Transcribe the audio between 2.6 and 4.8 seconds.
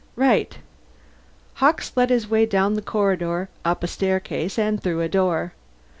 the corridor, up a staircase,